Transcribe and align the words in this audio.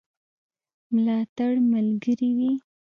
ملاتړ 0.93 1.53
ملګری 1.71 2.29
وي. 2.37 2.51